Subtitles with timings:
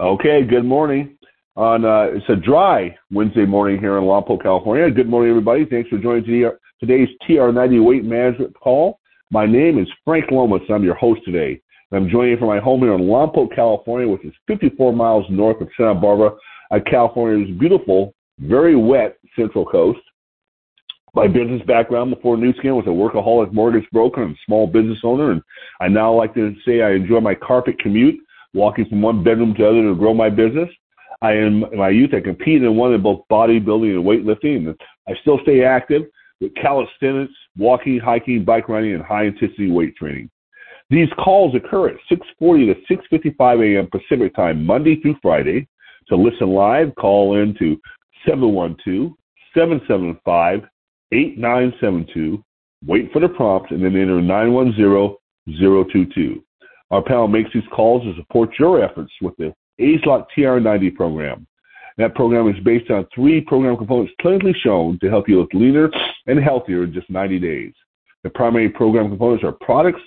[0.00, 1.18] Okay, good morning.
[1.56, 4.88] On uh, it's a dry Wednesday morning here in Lompoc, California.
[4.92, 5.64] Good morning, everybody.
[5.64, 6.22] Thanks for joining
[6.78, 9.00] today's TR90 Weight Management call.
[9.32, 10.62] My name is Frank Lomas.
[10.70, 11.60] I'm your host today.
[11.90, 15.60] I'm joining you from my home here in Lompoc, California, which is 54 miles north
[15.60, 16.30] of Santa Barbara,
[16.88, 19.98] California's beautiful, very wet Central Coast.
[21.14, 25.32] My business background before Nu Skin was a workaholic mortgage broker and small business owner,
[25.32, 25.42] and
[25.80, 28.20] I now like to say I enjoy my carpet commute,
[28.54, 30.68] walking from one bedroom to other to grow my business.
[31.20, 34.74] I in my youth I competed and won in both bodybuilding and weightlifting,
[35.08, 36.02] I still stay active
[36.40, 40.30] with calisthenics, walking, hiking, bike riding, and high intensity weight training.
[40.90, 43.86] These calls occur at 6:40 to 6:55 a.m.
[43.88, 45.68] Pacific Time, Monday through Friday.
[46.08, 47.78] To listen live, call in to
[48.26, 49.12] 712
[49.54, 50.62] 775
[51.12, 52.42] 8972.
[52.86, 56.42] Wait for the prompt and then enter 910022.
[56.90, 61.46] Our panel makes these calls to support your efforts with the ageLOC TR90 program.
[61.98, 65.90] That program is based on three program components clinically shown to help you look leaner
[66.26, 67.72] and healthier in just 90 days.
[68.22, 70.00] The primary program components are products,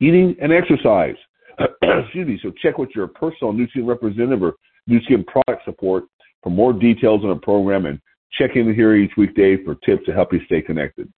[0.00, 1.16] eating, and exercise.
[1.82, 2.38] Excuse me.
[2.42, 4.54] So check with your personal Nu Skin representative or
[4.86, 6.04] Nu Skin product support
[6.42, 7.98] for more details on the program and
[8.32, 11.10] check in here each weekday for tips to help you stay connected.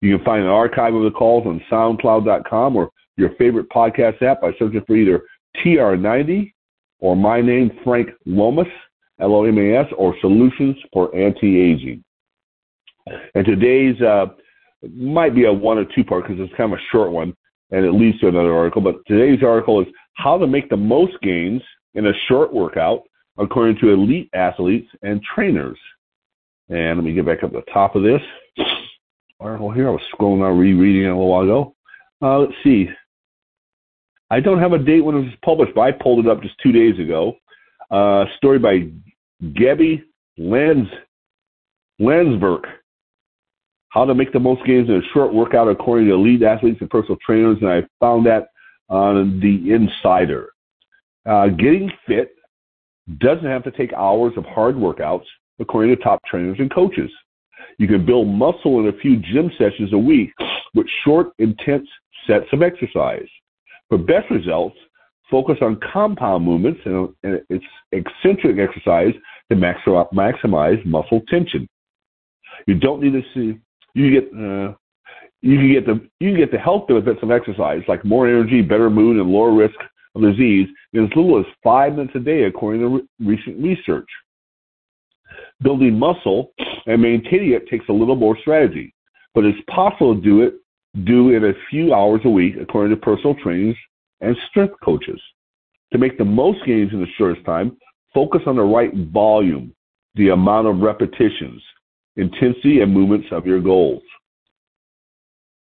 [0.00, 4.40] You can find an archive of the calls on SoundCloud.com or your favorite podcast app
[4.40, 5.22] by searching for either
[5.58, 6.52] TR90
[7.00, 8.68] or my name, Frank Lomas,
[9.20, 12.02] L-O-M-A-S, or Solutions for Anti-Aging.
[13.34, 14.26] And today's uh,
[14.94, 17.34] might be a one or two part because it's kind of a short one
[17.70, 18.82] and it leads to another article.
[18.82, 21.62] But today's article is how to make the most gains
[21.94, 23.02] in a short workout
[23.38, 25.78] according to elite athletes and trainers.
[26.68, 28.22] And let me get back up to the top of this
[29.40, 29.88] article here.
[29.88, 31.74] I was scrolling on rereading it a little while ago.
[32.20, 32.88] Uh, let's see.
[34.32, 36.54] I don't have a date when it was published, but I pulled it up just
[36.62, 37.36] two days ago.
[37.90, 38.88] Uh, story by
[39.52, 40.02] Gabby
[40.38, 40.88] Lands
[41.98, 42.62] Landsberg.
[43.90, 46.88] How to make the most gains in a short workout according to elite athletes and
[46.88, 48.48] personal trainers, and I found that
[48.88, 50.48] on the Insider.
[51.26, 52.34] Uh, getting fit
[53.18, 55.26] doesn't have to take hours of hard workouts
[55.60, 57.10] according to top trainers and coaches.
[57.76, 60.32] You can build muscle in a few gym sessions a week
[60.74, 61.86] with short, intense
[62.26, 63.28] sets of exercise.
[63.92, 64.78] For best results,
[65.30, 67.10] focus on compound movements and,
[67.50, 69.12] its eccentric exercise
[69.50, 71.68] to maximize muscle tension.
[72.66, 73.60] You don't need to see
[73.92, 74.72] you get uh,
[75.42, 78.62] you can get the you can get the health benefits of exercise like more energy,
[78.62, 79.74] better mood, and lower risk
[80.14, 84.08] of disease in as little as five minutes a day, according to re- recent research.
[85.60, 86.52] Building muscle
[86.86, 88.94] and maintaining it takes a little more strategy,
[89.34, 90.54] but it's possible to do it
[91.04, 93.76] do in a few hours a week, according to personal trainers
[94.20, 95.20] and strength coaches.
[95.92, 97.76] To make the most gains in the shortest time,
[98.14, 99.74] focus on the right volume,
[100.14, 101.62] the amount of repetitions,
[102.16, 104.02] intensity, and movements of your goals.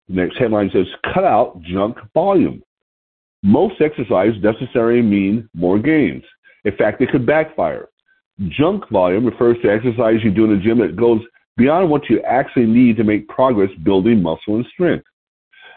[0.07, 2.63] The next headline says, cut out junk volume.
[3.43, 6.23] Most exercise necessarily mean more gains.
[6.65, 7.89] In fact, it could backfire.
[8.49, 11.21] Junk volume refers to exercise you do in the gym that goes
[11.57, 15.05] beyond what you actually need to make progress building muscle and strength.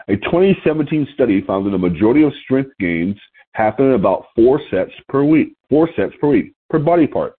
[0.07, 3.15] A 2017 study found that a majority of strength gains
[3.53, 7.33] happen in about four sets per week, four sets per week, per body part.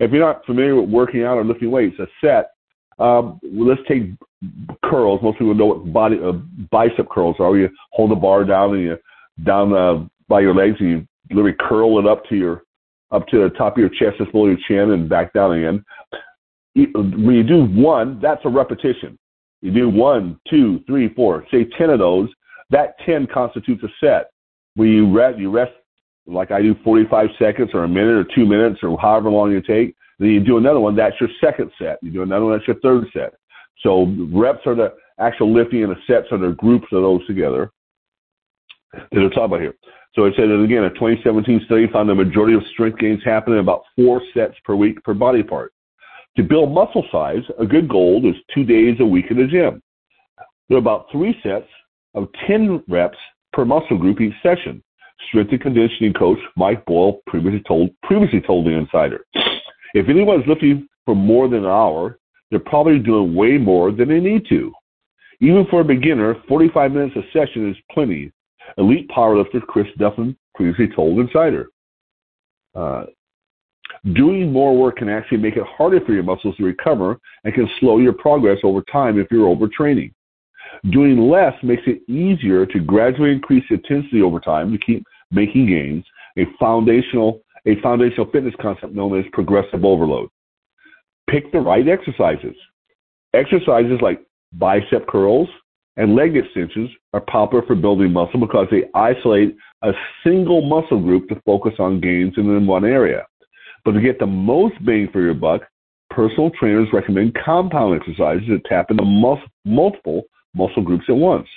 [0.00, 2.50] If you're not familiar with working out or lifting weights, a set,
[2.98, 4.10] um, let's take
[4.84, 5.20] curls.
[5.22, 6.32] Most people know what body uh,
[6.70, 7.56] bicep curls are.
[7.56, 8.98] You hold the bar down and you
[9.44, 12.62] down uh, by your legs and you literally curl it up to your
[13.12, 15.84] up to the top of your chest, just below your chin, and back down again.
[16.74, 19.18] When you do one, that's a repetition.
[19.60, 22.28] You do one, two, three, four, say 10 of those.
[22.70, 24.30] That 10 constitutes a set.
[24.74, 25.72] When you rest, you rest
[26.26, 29.60] like I do 45 seconds or a minute or two minutes or however long you
[29.60, 29.94] take.
[30.18, 30.96] Then you do another one.
[30.96, 31.98] That's your second set.
[32.02, 32.56] You do another one.
[32.56, 33.34] That's your third set.
[33.82, 37.70] So reps are the actual lifting and the sets are the groups of those together
[38.92, 39.74] that they're talking about here.
[40.14, 43.54] So it said that again, a 2017 study found the majority of strength gains happen
[43.54, 45.72] in about four sets per week per body part.
[46.36, 49.82] To build muscle size, a good goal is two days a week in the gym.
[50.68, 51.68] There are about three sets
[52.14, 53.18] of 10 reps
[53.52, 54.82] per muscle group each session.
[55.28, 59.24] Strength and conditioning coach Mike Boyle previously told previously told the insider.
[59.94, 62.18] If anyone is lifting for more than an hour,
[62.50, 64.72] they're probably doing way more than they need to.
[65.40, 68.32] Even for a beginner, 45 minutes a session is plenty
[68.78, 71.68] Elite powerlifter Chris Duffin previously told Insider.
[72.74, 73.04] Uh,
[74.12, 77.68] doing more work can actually make it harder for your muscles to recover and can
[77.78, 80.12] slow your progress over time if you're overtraining.
[80.90, 86.04] Doing less makes it easier to gradually increase intensity over time to keep making gains,
[86.38, 90.28] a foundational a foundational fitness concept known as progressive overload.
[91.30, 92.56] Pick the right exercises.
[93.34, 94.20] Exercises like
[94.54, 95.48] bicep curls
[95.96, 99.92] and leg extensions are popular for building muscle because they isolate a
[100.24, 103.24] single muscle group to focus on gains in one area.
[103.84, 105.62] But to get the most bang for your buck,
[106.10, 110.22] personal trainers recommend compound exercises that tap into mus- multiple
[110.54, 111.48] muscle groups at once.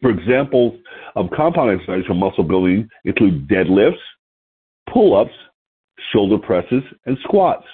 [0.00, 0.80] For examples
[1.14, 3.98] of um, compound exercises for muscle building include deadlifts,
[4.90, 5.34] pull-ups,
[6.12, 7.66] shoulder presses, and squats.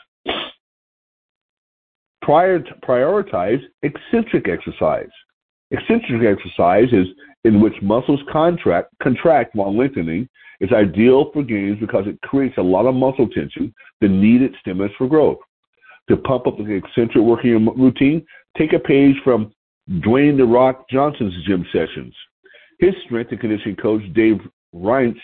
[2.23, 5.11] Prior prioritize eccentric exercise.
[5.71, 7.07] Eccentric exercise is
[7.45, 10.29] in which muscles contract, contract while lengthening
[10.61, 14.93] is ideal for gains because it creates a lot of muscle tension, the needed stimulus
[14.97, 15.39] for growth.
[16.09, 18.25] To pump up the eccentric working routine,
[18.57, 19.53] take a page from
[19.91, 22.15] Dwayne The Rock Johnson's gym sessions.
[22.79, 24.41] His strength and conditioning coach, Dave
[24.75, 25.19] Rienzi,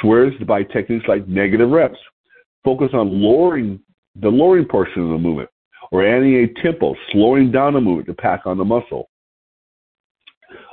[0.00, 1.98] swears by techniques like negative reps.
[2.64, 3.80] Focus on lowering
[4.16, 5.48] the lowering portion of the movement
[5.92, 9.08] or adding a tempo, slowing down the movement to pack on the muscle.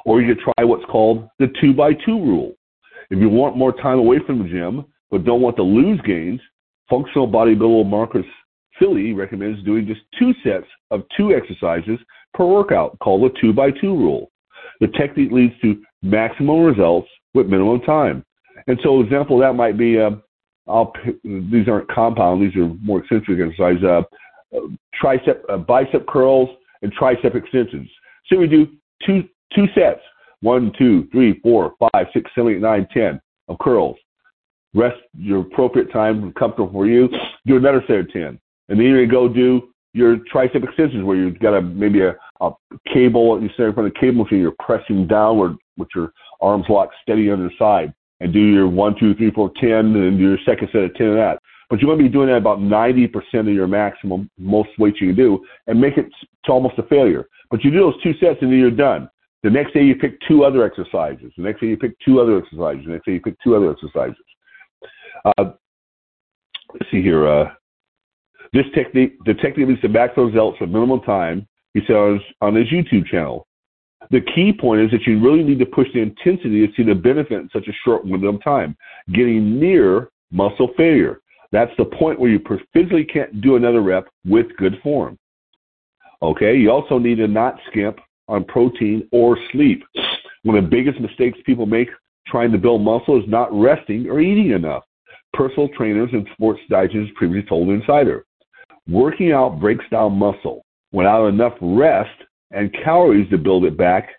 [0.06, 2.54] Or you could try what's called the two by two rule.
[3.10, 6.42] If you want more time away from the gym but don't want to lose gains,
[6.90, 8.26] functional bodybuilder Marcus
[8.80, 12.00] Filly recommends doing just two sets of two exercises
[12.34, 14.32] per workout called the two by two rule.
[14.80, 18.26] The technique leads to maximum results with minimum time.
[18.68, 20.12] And so, example that might be, uh,
[20.68, 20.94] I'll,
[21.24, 23.84] these aren't compound; these are more eccentric exercises.
[23.84, 24.02] Uh,
[25.02, 26.50] tricep, uh, bicep curls,
[26.82, 27.90] and tricep extensions.
[28.28, 28.68] So we do
[29.06, 30.02] two two sets:
[30.42, 33.98] one, two, three, four, five, six, seven, eight, nine, ten of curls.
[34.74, 37.10] Rest your appropriate time, comfortable for you.
[37.46, 38.40] Do another set of ten,
[38.70, 42.52] and then you go do your tricep extensions where you've got a maybe a, a
[42.92, 46.12] cable you stand in front of the cable machine, you're pressing downward with your
[46.42, 50.18] arms locked steady on the side and do your one, two, three, four, ten, and
[50.18, 51.40] do your second set of ten of that.
[51.70, 55.08] But you want to be doing that about 90% of your maximum, most weight you
[55.08, 56.06] can do, and make it
[56.46, 57.28] to almost a failure.
[57.50, 59.10] But you do those two sets and then you're done.
[59.44, 61.32] The next day you pick two other exercises.
[61.36, 62.86] The next day you pick two other exercises.
[62.86, 64.24] The next day you pick two other exercises.
[65.26, 65.52] Uh,
[66.74, 67.28] let's see here.
[67.28, 67.52] Uh,
[68.54, 71.48] this technique, the technique leads to maximum results for minimal time.
[71.74, 73.48] He says on his YouTube channel.
[74.12, 76.94] The key point is that you really need to push the intensity to see the
[76.94, 78.76] benefit in such a short window of time,
[79.14, 81.22] getting near muscle failure.
[81.52, 82.42] That's the point where you
[82.74, 85.18] physically can't do another rep with good form.
[86.22, 89.84] Okay, you also need to not skimp on protein or sleep.
[90.44, 91.90] One of the biggest mistakes people make
[92.28, 94.84] trying to build muscle is not resting or eating enough.
[95.34, 98.26] Personal trainers and sports dietitians previously told Insider.
[98.88, 100.64] Working out breaks down muscle.
[100.92, 102.12] Without enough rest
[102.52, 104.10] and calories to build it back,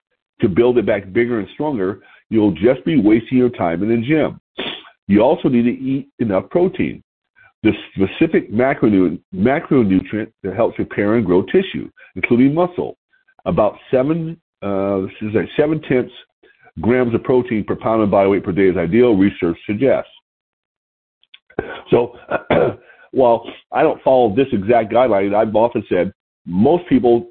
[0.41, 4.07] to build it back bigger and stronger, you'll just be wasting your time in the
[4.07, 4.41] gym.
[5.07, 7.03] You also need to eat enough protein
[7.65, 12.97] the specific macronutrient, macronutrient that helps repair and grow tissue, including muscle.
[13.45, 16.13] About seven, uh, this is like seven tenths
[16.81, 19.15] grams of protein per pound of body weight per day is ideal.
[19.15, 20.11] Research suggests.
[21.91, 22.17] So,
[23.13, 26.13] while I don't follow this exact guideline, I've often said
[26.47, 27.29] most people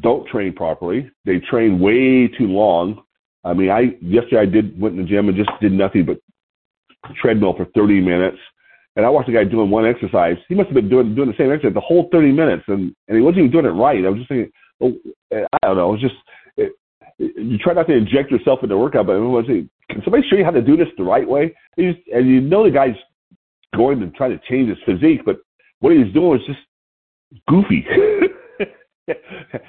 [0.00, 1.10] don't train properly.
[1.24, 3.02] They train way too long.
[3.44, 6.18] I mean, I yesterday I did went in the gym and just did nothing but
[7.20, 8.38] treadmill for 30 minutes
[8.98, 10.36] and I watched a guy doing one exercise.
[10.48, 13.16] He must have been doing doing the same exercise the whole 30 minutes, and and
[13.16, 14.04] he wasn't even doing it right.
[14.04, 14.50] I was just thinking,
[14.82, 15.90] I don't know.
[15.90, 16.14] It was just
[16.56, 16.72] it,
[17.18, 20.44] you try not to inject yourself into workout, but was it, can somebody show you
[20.44, 21.54] how to do this the right way?
[21.76, 22.94] He's, and you know the guy's
[23.76, 25.38] going to try to change his physique, but
[25.80, 26.60] what he's doing is just
[27.48, 27.84] goofy.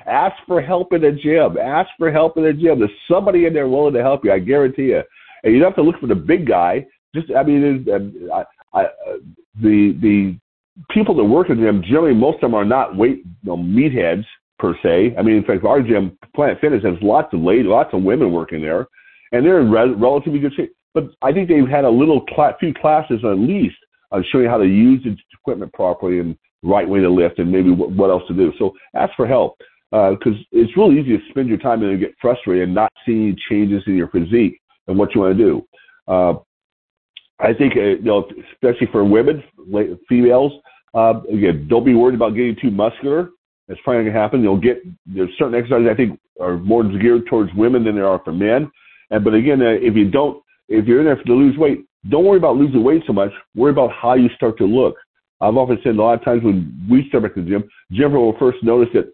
[0.05, 1.57] Ask for help in the gym.
[1.57, 2.79] Ask for help in the gym.
[2.79, 4.31] There's somebody in there willing to help you.
[4.31, 5.01] I guarantee you.
[5.43, 6.85] And you don't have to look for the big guy.
[7.15, 8.43] Just, I mean, um, I,
[8.77, 8.87] I,
[9.61, 10.37] the the
[10.91, 13.57] people that work in the gym generally most of them are not weight you know,
[13.57, 14.25] meatheads
[14.59, 15.15] per se.
[15.17, 18.31] I mean, in fact, our gym, Planet Fitness, has lots of ladies, lots of women
[18.31, 18.87] working there,
[19.31, 20.73] and they're in re- relatively good shape.
[20.93, 23.77] But I think they've had a little cl- few classes at least
[24.11, 27.71] on showing how to use the equipment properly and right way to lift and maybe
[27.71, 28.51] what, what else to do.
[28.59, 29.57] So ask for help
[29.91, 33.35] because uh, it's really easy to spend your time and get frustrated and not see
[33.49, 35.67] changes in your physique and what you want to do.
[36.07, 36.33] Uh,
[37.39, 39.43] I think uh, you know, especially for women,
[40.07, 40.51] females,
[40.93, 43.29] uh, again, don't be worried about getting too muscular.
[43.69, 44.41] That's probably going to happen.
[44.41, 48.19] You'll get there's certain exercises I think are more geared towards women than there are
[48.25, 48.69] for men.
[49.11, 52.25] And but again, uh, if you don't, if you're in there to lose weight, don't
[52.25, 53.31] worry about losing weight so much.
[53.55, 54.95] Worry about how you start to look.
[55.39, 58.37] I've often said a lot of times when we start at the gym, Jennifer will
[58.37, 59.13] first notice that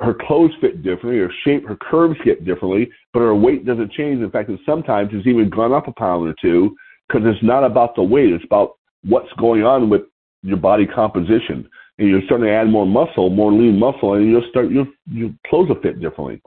[0.00, 4.22] her clothes fit differently, her shape, her curves get differently, but her weight doesn't change.
[4.22, 6.76] In fact, sometimes it's even gone up a pound or two
[7.08, 8.32] because it's not about the weight.
[8.32, 10.02] It's about what's going on with
[10.42, 11.68] your body composition.
[11.98, 15.30] And you're starting to add more muscle, more lean muscle, and you'll start your your
[15.46, 16.42] clothes will fit differently.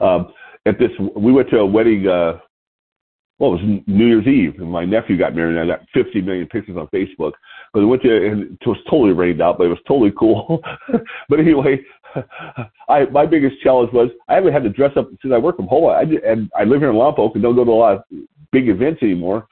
[0.00, 0.32] Um,
[0.64, 2.06] at this, we went to a wedding.
[2.06, 2.38] Uh,
[3.38, 5.58] well, it was New Year's Eve, and my nephew got married.
[5.58, 7.32] And I got 50 million pictures on Facebook.
[7.74, 10.62] But we went there, and it was totally rained out, but it was totally cool.
[11.28, 11.78] but anyway,
[12.88, 15.68] I my biggest challenge was I haven't had to dress up since I work from
[15.68, 15.90] home.
[15.90, 18.02] I and I live here in Lompoc and don't go to a lot of
[18.52, 19.46] big events anymore.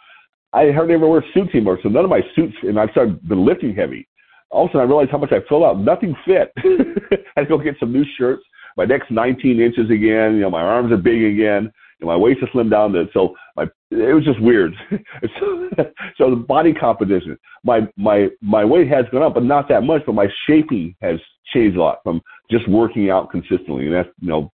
[0.55, 3.45] I hardly ever wear suits anymore, so none of my suits, and I've started been
[3.45, 4.07] lifting heavy.
[4.55, 5.81] All of a sudden, I realized how much I filled out.
[5.81, 6.53] Nothing fit.
[6.59, 8.45] I had to go get some new shirts.
[8.77, 10.37] My neck's 19 inches again.
[10.37, 11.73] You know, my arms are big again.
[12.01, 12.93] And my waist is slimmed down.
[12.93, 14.73] To, so my it was just weird.
[15.39, 15.69] so,
[16.17, 20.03] so the body composition, my my my weight has gone up, but not that much.
[20.07, 21.19] But my shaping has
[21.53, 23.87] changed a lot from just working out consistently.
[23.87, 24.53] And that's you know,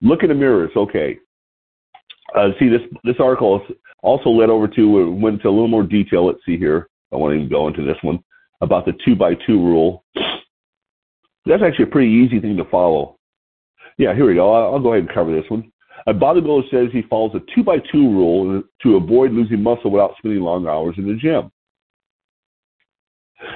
[0.00, 0.64] look in the mirror.
[0.64, 1.18] It's okay.
[2.34, 3.62] Uh, see this this article
[4.02, 6.26] also led over to went into a little more detail.
[6.26, 6.88] Let's see here.
[7.12, 8.22] I won't even go into this one
[8.60, 10.04] about the two by two rule.
[11.46, 13.18] That's actually a pretty easy thing to follow.
[13.98, 14.52] Yeah, here we go.
[14.52, 15.70] I'll, go ahead and cover this one.
[16.06, 20.14] A bodybuilder says he follows a two by two rule to avoid losing muscle without
[20.18, 21.50] spending long hours in the gym.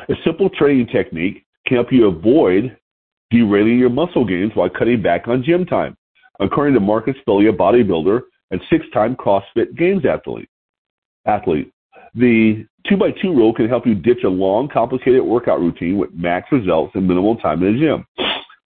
[0.09, 2.77] A simple training technique can help you avoid
[3.31, 5.97] derailing your muscle gains while cutting back on gym time,
[6.41, 8.21] according to Marcus Filly, a bodybuilder
[8.51, 10.49] and six-time CrossFit Games athlete.
[11.27, 11.73] Athlete.
[12.15, 16.13] The two by two rule can help you ditch a long, complicated workout routine with
[16.15, 18.07] max results and minimal time in the gym.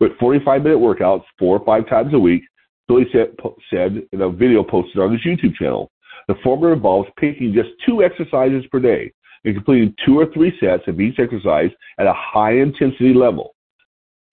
[0.00, 2.42] With 45 minute workouts four or five times a week,
[2.87, 3.37] Filly said,
[3.70, 5.90] said in a video posted on his YouTube channel.
[6.26, 9.12] The former involves picking just two exercises per day
[9.44, 13.54] and completing two or three sets of each exercise at a high intensity level.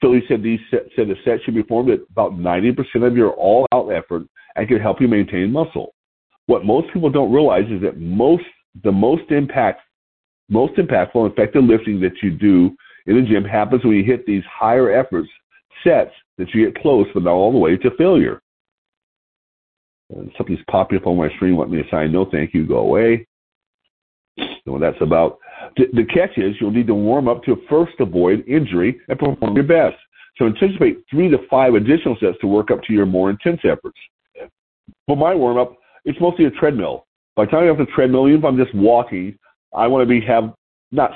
[0.01, 3.31] Filly said these set, said the set should be formed at about 90% of your
[3.31, 4.23] all out effort
[4.55, 5.93] and can help you maintain muscle.
[6.47, 8.43] What most people don't realize is that most
[8.83, 9.81] the most impact
[10.49, 12.75] most impactful effective lifting that you do
[13.07, 15.29] in the gym happens when you hit these higher efforts
[15.83, 18.41] sets that you get close but not all the way to failure.
[20.11, 22.77] And something's popping up on my screen, want me to sign no thank you, go
[22.77, 23.25] away.
[24.37, 25.39] So what that's about.
[25.77, 29.63] The catch is you'll need to warm up to first avoid injury and perform your
[29.63, 29.97] best.
[30.37, 33.97] So anticipate three to five additional sets to work up to your more intense efforts.
[35.07, 37.04] For my warm up, it's mostly a treadmill.
[37.35, 39.37] By the time I'm off the treadmill, even if I'm just walking,
[39.75, 40.53] I want to be have
[40.91, 41.11] not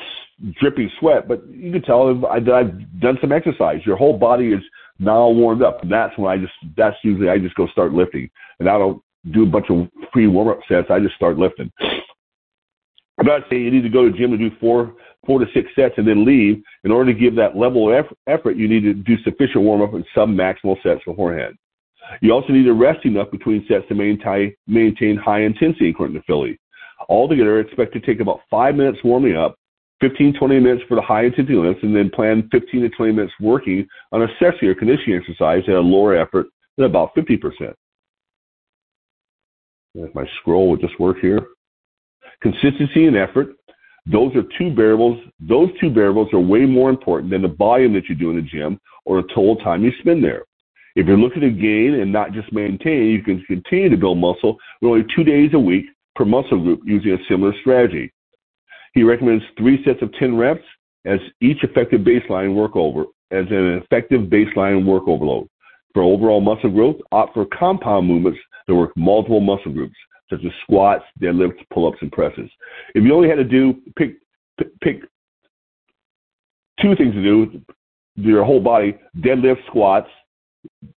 [0.59, 3.81] dripping sweat, but you can tell I've, I've done some exercise.
[3.85, 4.61] Your whole body is
[4.99, 5.81] now warmed up.
[5.81, 9.01] And that's when I just that's usually I just go start lifting, and I don't
[9.31, 10.87] do a bunch of free warm up sets.
[10.89, 11.71] I just start lifting.
[11.79, 14.93] I'm not saying you need to go to the gym and do four
[15.25, 16.61] four to six sets and then leave.
[16.83, 19.93] In order to give that level of effort, you need to do sufficient warm up
[19.93, 21.55] and some maximal sets beforehand.
[22.21, 26.23] You also need to rest enough between sets to maintain, maintain high intensity, according to
[26.23, 26.59] Filly.
[27.07, 29.55] Altogether, expect to take about five minutes warming up,
[30.01, 33.33] 15, 20 minutes for the high intensity lifts, and then plan 15 to 20 minutes
[33.39, 36.47] working on a session or conditioning exercise at a lower effort
[36.77, 37.73] at about 50%.
[39.95, 41.47] If my scroll would just work here.
[42.41, 43.55] Consistency and effort.
[44.05, 45.19] Those are two variables.
[45.39, 48.41] Those two variables are way more important than the volume that you do in the
[48.41, 50.45] gym or the total time you spend there.
[50.95, 54.57] If you're looking to gain and not just maintain, you can continue to build muscle
[54.81, 58.11] with only two days a week per muscle group using a similar strategy.
[58.93, 60.63] He recommends three sets of 10 reps
[61.05, 65.47] as each effective baseline work over, as an effective baseline work overload.
[65.93, 69.95] For overall muscle growth, opt for compound movements that work multiple muscle groups,
[70.29, 72.49] such as squats, deadlifts, pull-ups, and presses.
[72.93, 74.15] If you only had to do pick
[74.81, 75.01] pick
[76.81, 77.61] two things to do,
[78.17, 80.09] do your whole body, deadlift, squats,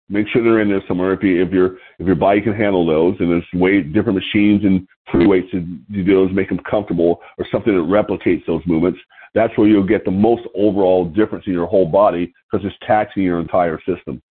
[0.09, 1.13] make sure they're in there somewhere.
[1.13, 4.63] If you if your if your body can handle those and there's way different machines
[4.63, 8.99] and free weights to do those make them comfortable or something that replicates those movements
[9.33, 13.23] that's where you'll get the most overall difference in your whole body because it's taxing
[13.23, 14.21] your entire system.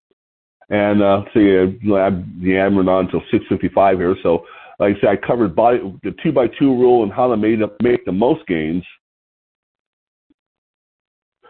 [0.70, 4.16] And uh see uh, yeah i'm on until 655 here.
[4.22, 4.44] So
[4.78, 7.60] like i said i covered body the two by two rule and how to make,
[7.82, 8.84] make the most gains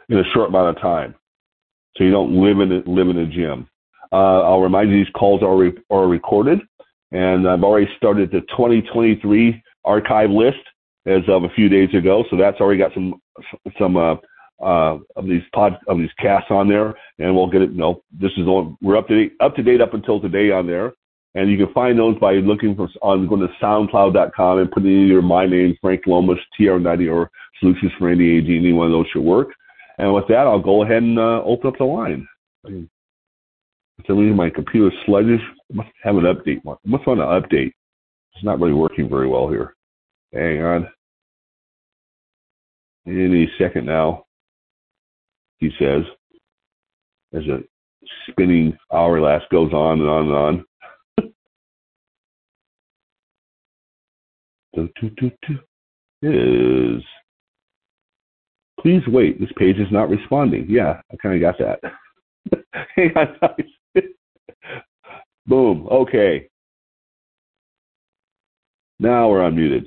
[0.09, 1.15] in a short amount of time.
[1.97, 3.69] So you don't live in a, live in a gym.
[4.13, 6.61] Uh, I'll remind you these calls are re- are recorded,
[7.13, 10.59] and I've already started the 2023 archive list
[11.07, 12.25] as of a few days ago.
[12.31, 13.21] So that's already got some
[13.79, 14.17] some uh,
[14.63, 17.71] uh, of these pod of these casts on there, and we'll get it.
[17.71, 20.51] You know, this is on we're up to date up to date up until today
[20.51, 20.93] on there,
[21.35, 25.07] and you can find those by looking for on going to SoundCloud.com and putting in
[25.07, 28.21] your my name Frank Lomas TR90 or Solutions for AG.
[28.23, 29.49] Any one of those should work.
[29.99, 32.27] And with that, I'll go ahead and uh, open up the line.
[33.99, 35.41] For some my computer's sluggish.
[35.71, 36.61] I must have an update.
[36.67, 37.73] I must want to update.
[38.35, 39.75] It's not really working very well here.
[40.33, 40.89] Hang on.
[43.07, 44.25] any second now,
[45.59, 46.03] he says,
[47.35, 47.61] as a
[48.31, 50.65] spinning hourglass goes on and on and on.
[55.47, 55.59] do.
[56.21, 57.03] Is
[58.81, 59.39] please wait.
[59.41, 60.67] This page is not responding.
[60.69, 61.81] Yeah, I kind of got that.
[65.49, 65.89] Boom.
[65.91, 66.47] Okay.
[69.01, 69.87] Now we're unmuted.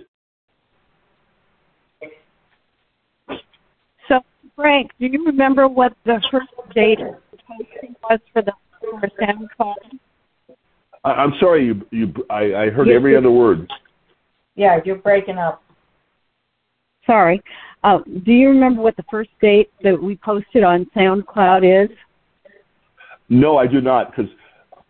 [4.08, 4.22] So,
[4.56, 9.76] Frank, do you remember what the first date was for the for SoundCloud?
[11.04, 13.72] I'm sorry, you you I, I heard every other word.
[14.56, 15.62] Yeah, you're breaking up.
[17.06, 17.42] Sorry.
[17.84, 21.96] Uh, do you remember what the first date that we posted on SoundCloud is?
[23.30, 24.32] No, I do not, because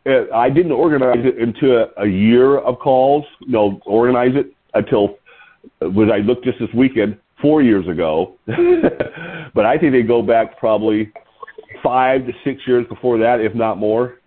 [0.05, 3.25] I didn't organize it into a, a year of calls.
[3.47, 5.17] No, organize it until
[5.79, 8.35] when I looked just this weekend, four years ago.
[9.53, 11.11] but I think they go back probably
[11.83, 14.17] five to six years before that, if not more.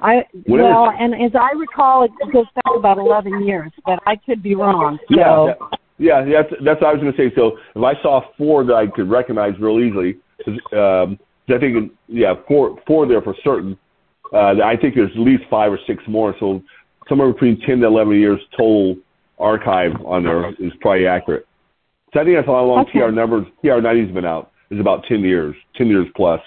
[0.00, 4.42] I well, and as I recall, it goes back about eleven years, but I could
[4.42, 4.98] be wrong.
[5.08, 5.16] So.
[5.98, 7.32] Yeah, yeah, that's that's what I was going to say.
[7.36, 10.18] So if I saw four that I could recognize real easily,
[10.76, 11.18] um,
[11.48, 13.78] I think yeah, four four there for certain.
[14.32, 16.34] Uh, I think there's at least five or six more.
[16.40, 16.62] So
[17.08, 18.96] somewhere between ten to eleven years total
[19.38, 21.46] archive on there is probably accurate.
[22.12, 23.00] So I think that's how long okay.
[23.00, 24.50] TR numbers TR ninety's been out.
[24.70, 26.40] Is about ten years, ten years plus.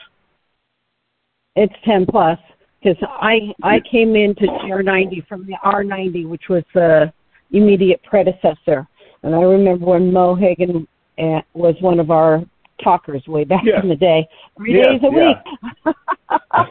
[1.55, 2.39] It's ten plus
[2.81, 7.11] because I I came into TR90 from the R90, which was the
[7.51, 8.87] immediate predecessor,
[9.23, 12.43] and I remember when Mo Hagan uh, was one of our
[12.83, 13.81] talkers way back yeah.
[13.81, 15.41] in the day, three yeah, days a yeah.
[15.85, 15.95] week.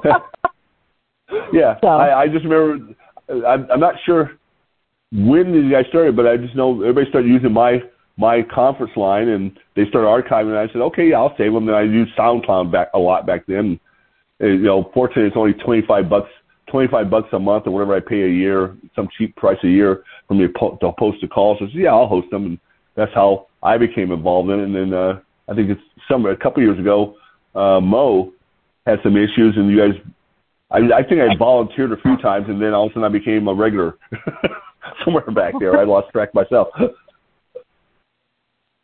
[1.52, 1.88] yeah, so.
[1.88, 2.94] I, I just remember.
[3.28, 4.32] I'm, I'm not sure
[5.12, 7.80] when you guys started, but I just know everybody started using my
[8.16, 10.50] my conference line, and they started archiving.
[10.50, 11.68] And I said, okay, yeah, I'll save them.
[11.68, 13.80] And I used SoundCloud back a lot back then
[14.40, 16.30] you know, fortunately, it's only 25 bucks,
[16.70, 20.04] 25 bucks a month or whatever I pay a year, some cheap price a year
[20.28, 21.56] for me to post a call.
[21.58, 22.44] So I said, yeah, I'll host them.
[22.46, 22.58] And
[22.94, 24.64] that's how I became involved in it.
[24.64, 27.14] And then, uh, I think it's some, a couple years ago,
[27.54, 28.32] uh, Mo
[28.84, 30.00] had some issues and you guys,
[30.70, 33.08] I, I think I volunteered a few times and then all of a sudden I
[33.08, 33.98] became a regular
[35.04, 35.78] somewhere back there.
[35.78, 36.68] I lost track myself.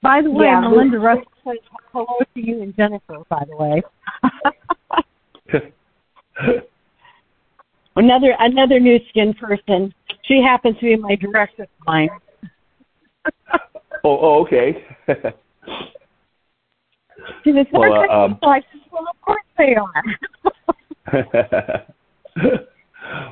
[0.03, 0.61] By the way, yeah.
[0.61, 1.59] Melinda Russ says
[1.93, 3.81] hello to you and Jennifer, by the way.
[7.95, 9.95] another another Nu Skin person.
[10.25, 12.09] She happens to be my direct line.
[14.03, 14.85] oh, oh, okay.
[17.45, 20.03] she was well, uh, um, well, of course they are.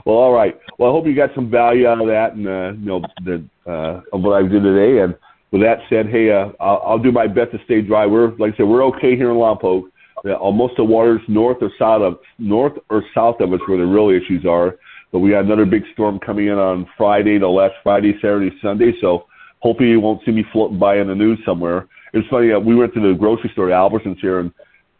[0.04, 0.58] well, all right.
[0.78, 3.44] Well, I hope you got some value out of that, and uh, you know the
[3.66, 5.02] uh, of what I did today.
[5.02, 5.14] And
[5.52, 8.06] with that said, hey, uh, I'll, I'll do my best to stay dry.
[8.06, 9.90] We're like I said, we're okay here in Lompoc
[10.28, 14.10] almost the waters north or south of north or south of us where the real
[14.10, 14.76] issues are.
[15.12, 18.92] But we got another big storm coming in on Friday, the last Friday, Saturday, Sunday.
[19.00, 19.26] So
[19.60, 21.88] hopefully you won't see me floating by in the news somewhere.
[22.12, 22.52] It's funny.
[22.52, 24.52] Uh, we went to the grocery store, Albertsons here, and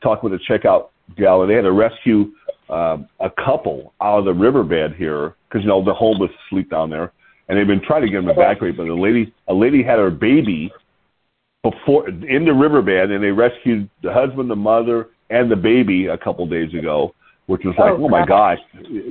[0.03, 2.33] talked with a checkout gal, and they had to rescue
[2.71, 6.91] um, a couple out of the riverbed here because you know the homeless sleep down
[6.91, 7.13] there,
[7.49, 8.77] and they've been trying to get them evacuated.
[8.77, 10.73] But a lady, a lady had her baby
[11.63, 16.17] before in the riverbed, and they rescued the husband, the mother, and the baby a
[16.17, 17.15] couple days ago,
[17.47, 18.59] which was like, oh, oh my gosh,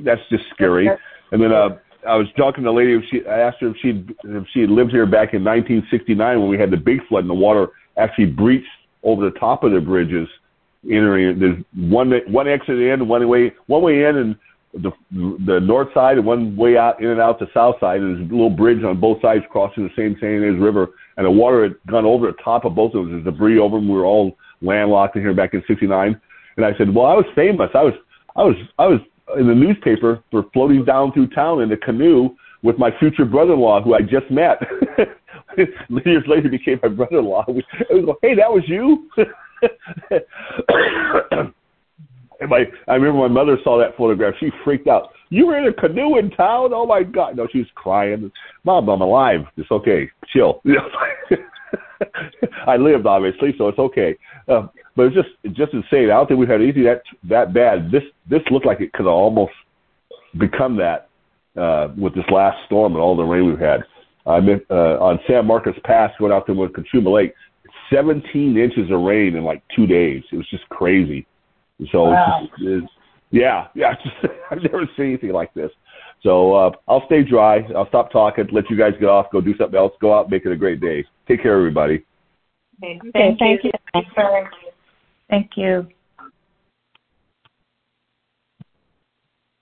[0.04, 0.88] that's just scary.
[1.32, 1.76] And then uh,
[2.08, 2.94] I was talking to a lady.
[2.94, 6.40] If she, I asked her if she if she had lived here back in 1969
[6.40, 8.66] when we had the big flood and the water actually breached
[9.02, 10.28] over the top of the bridges.
[10.84, 14.36] Entering, there's one one exit in, one way one way in, and
[14.72, 14.90] the
[15.46, 18.00] the north side and one way out in and out the south side.
[18.00, 20.90] And there's a little bridge on both sides crossing the same Santa Ynez River
[21.20, 23.12] and the water had gone over the top of both of them.
[23.12, 23.88] There's debris over them.
[23.88, 26.18] We were all landlocked in here back in '69.
[26.56, 27.68] And I said, well, I was famous.
[27.74, 27.94] I was,
[28.36, 29.00] I was, I was
[29.38, 32.30] in the newspaper for floating down through town in a canoe
[32.62, 34.60] with my future brother-in-law, who I just met.
[35.56, 37.44] Years later, became my brother-in-law.
[37.48, 37.64] I was
[38.22, 39.10] hey, that was you.
[42.40, 44.34] and my, I remember my mother saw that photograph.
[44.40, 45.10] She freaked out.
[45.28, 46.70] You were in a canoe in town?
[46.72, 47.36] Oh my God!
[47.36, 48.30] No, she was crying.
[48.64, 49.40] Mom, I'm alive.
[49.56, 50.10] It's okay.
[50.32, 50.62] Chill.
[52.66, 54.16] I lived obviously, so it's okay.
[54.48, 56.10] Uh, but it's just just insane.
[56.10, 57.90] I don't think we've had anything that that bad.
[57.90, 59.52] This this looked like it could almost
[60.38, 61.08] become that
[61.60, 63.80] uh, with this last storm and all the rain we've had.
[64.26, 64.38] I
[64.70, 67.34] uh, on San Marcos Pass, went out there with Cachuma Lake,
[67.92, 70.22] 17 inches of rain in like two days.
[70.32, 71.26] It was just crazy.
[71.92, 72.40] So wow.
[72.42, 72.92] it's just, it's,
[73.30, 75.70] yeah, yeah, just, I've never seen anything like this.
[76.22, 77.60] So uh, I'll stay dry.
[77.74, 78.48] I'll stop talking.
[78.52, 79.26] Let you guys get off.
[79.32, 79.92] Go do something else.
[80.00, 80.30] Go out.
[80.30, 81.04] Make it a great day.
[81.26, 82.04] Take care, everybody.
[82.82, 83.70] Okay, Okay, thank you.
[85.28, 85.88] Thank you.